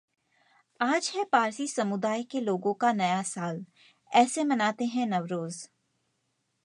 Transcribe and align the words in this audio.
आज 0.79 1.11
है 1.15 1.23
पारसी 1.23 1.67
समुदाय 1.67 2.23
के 2.23 2.41
लोगों 2.41 2.73
का 2.73 2.91
नया 2.93 3.21
साल, 3.23 3.65
ऐसे 4.11 4.43
मनाते 4.43 4.85
हैं 4.85 5.07
नवरोज 5.07 5.67